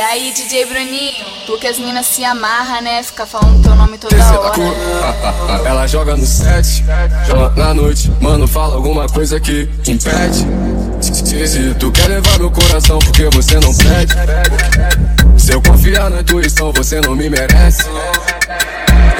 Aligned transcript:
E 0.00 0.02
aí, 0.02 0.32
DJ 0.32 0.64
Bruninho, 0.64 1.26
porque 1.44 1.66
as 1.66 1.78
minas 1.78 2.06
se 2.06 2.24
amarram, 2.24 2.80
né? 2.80 3.02
Fica 3.02 3.26
falando 3.26 3.62
teu 3.62 3.74
nome 3.74 3.98
toda 3.98 4.16
hora. 4.16 5.62
Ela 5.62 5.86
joga 5.86 6.16
no 6.16 6.24
set, 6.24 6.82
joga 7.26 7.50
na 7.54 7.74
noite, 7.74 8.10
mano, 8.18 8.48
fala 8.48 8.76
alguma 8.76 9.06
coisa 9.10 9.38
que 9.38 9.68
impede. 9.86 10.46
Se 11.02 11.74
tu 11.74 11.92
quer 11.92 12.08
levar 12.08 12.38
meu 12.38 12.50
coração, 12.50 12.98
porque 12.98 13.24
você 13.24 13.60
não 13.60 13.76
pede. 13.76 14.14
Se 15.36 15.52
eu 15.52 15.60
confiar 15.60 16.08
na 16.08 16.22
intuição, 16.22 16.72
você 16.72 16.98
não 17.02 17.14
me 17.14 17.28
merece. 17.28 17.84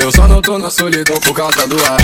Eu 0.01 0.11
só 0.11 0.27
não 0.27 0.41
tô 0.41 0.57
na 0.57 0.71
solidão 0.71 1.19
por 1.19 1.35
causa 1.35 1.67
do 1.67 1.77
AR 1.77 2.01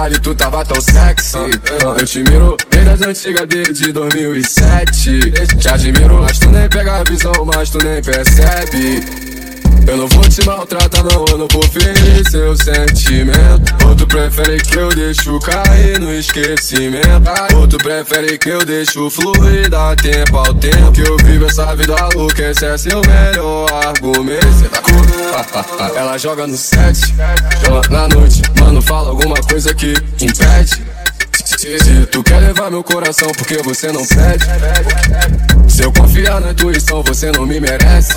baile, 0.00 0.18
tu 0.18 0.34
tava 0.34 0.64
tão 0.64 0.80
sexy 0.80 1.36
Eu 1.98 2.06
te 2.06 2.22
miro 2.22 2.56
desde 2.70 2.90
as 2.90 3.02
antigas 3.02 3.46
desde 3.46 3.92
2007 3.92 5.32
Te 5.58 5.68
admiro, 5.68 6.22
mas 6.22 6.38
tu 6.38 6.48
nem 6.48 6.68
pega 6.68 6.96
a 6.96 7.04
visão, 7.04 7.32
mas 7.44 7.68
tu 7.68 7.78
nem 7.84 8.02
percebe 8.02 9.30
eu 9.86 9.96
não 9.96 10.06
vou 10.08 10.22
te 10.28 10.44
maltratar, 10.44 11.02
não, 11.02 11.24
eu 11.30 11.38
não 11.38 11.48
vou 11.50 11.62
ferir 11.64 12.30
seu 12.30 12.54
sentimento. 12.54 13.86
Ou 13.86 13.96
tu 13.96 14.06
prefere 14.06 14.60
que 14.60 14.76
eu 14.76 14.88
deixo 14.90 15.38
cair 15.40 15.98
no 15.98 16.14
esquecimento? 16.14 17.56
Ou 17.56 17.66
tu 17.66 17.76
prefere 17.78 18.38
que 18.38 18.50
eu 18.50 18.64
deixo 18.64 19.10
fluir, 19.10 19.68
dá 19.68 19.96
tempo 19.96 20.36
ao 20.36 20.54
tempo. 20.54 20.92
Que 20.92 21.00
eu 21.00 21.16
vivo 21.24 21.46
essa 21.46 21.74
vida 21.74 21.96
louca, 22.14 22.42
esse 22.50 22.66
é 22.66 22.78
seu 22.78 23.00
melhor 23.00 23.66
argumento. 23.72 24.70
Ela 25.96 26.18
joga 26.18 26.46
no 26.46 26.56
set, 26.56 27.14
joga 27.64 27.88
na 27.88 28.08
noite, 28.08 28.39
coisa 29.50 29.74
que 29.74 29.92
impede. 30.20 30.80
Se 31.58 32.06
tu 32.06 32.22
quer 32.22 32.38
levar 32.38 32.70
meu 32.70 32.84
coração, 32.84 33.30
porque 33.32 33.56
você 33.58 33.90
não 33.90 34.06
pede. 34.06 34.46
Se 35.68 35.82
eu 35.82 35.92
confiar 35.92 36.40
na 36.40 36.52
intuição, 36.52 37.02
você 37.02 37.32
não 37.32 37.44
me 37.44 37.60
merece. 37.60 38.14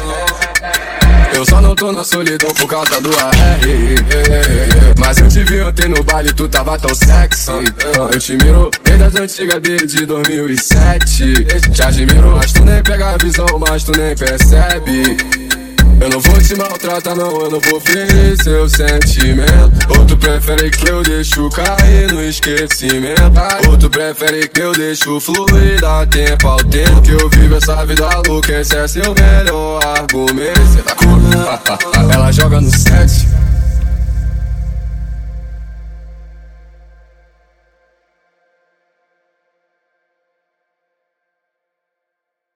Eu 1.33 1.43
só 1.45 1.59
não 1.59 1.73
tô 1.73 1.91
na 1.91 2.03
solidão 2.03 2.53
por 2.53 2.67
causa 2.67 3.01
do 3.01 3.09
AR 3.09 3.33
Mas 4.99 5.17
eu 5.17 5.27
te 5.27 5.43
vi 5.43 5.61
ontem 5.61 5.87
no 5.87 6.03
baile, 6.03 6.31
tu 6.31 6.47
tava 6.47 6.77
tão 6.77 6.93
sexy 6.93 7.49
Eu 8.11 8.19
te 8.19 8.37
miro 8.37 8.69
desde 8.83 9.03
as 9.03 9.15
antigas 9.15 9.59
desde 9.59 10.05
2007 10.05 11.45
Te 11.73 11.81
admiro, 11.81 12.35
mas 12.37 12.51
tu 12.53 12.63
nem 12.63 12.83
pega 12.83 13.09
a 13.09 13.17
visão, 13.17 13.47
mas 13.67 13.83
tu 13.83 13.91
nem 13.97 14.15
percebe 14.15 15.42
eu 16.03 16.09
não 16.09 16.19
vou 16.19 16.41
te 16.41 16.53
maltratar, 16.55 17.15
não, 17.15 17.31
eu 17.41 17.49
não 17.49 17.59
vou 17.61 17.79
ferir 17.79 18.35
seu 18.43 18.67
sentimento. 18.67 19.89
Ou 19.89 20.05
tu 20.05 20.17
prefere 20.17 20.69
que 20.69 20.89
eu 20.89 21.01
deixo 21.01 21.49
cair 21.49 22.11
no 22.11 22.21
esquecimento? 22.21 23.21
Ou 23.69 23.77
tu 23.77 23.89
prefere 23.89 24.49
que 24.49 24.59
eu 24.59 24.73
deixo 24.73 25.17
fluir, 25.21 25.79
dá 25.79 26.05
tempo 26.05 26.45
ao 26.45 26.57
tempo. 26.57 27.01
Que 27.01 27.11
eu 27.11 27.29
vivo 27.29 27.55
essa 27.55 27.85
vida 27.85 28.09
louca, 28.27 28.59
esse 28.59 28.75
é 28.75 28.85
seu 28.85 29.15
melhor 29.15 29.81
argumento. 29.81 30.83
Ela 32.11 32.31
joga 32.33 32.59
no 32.59 32.69
set 32.69 33.22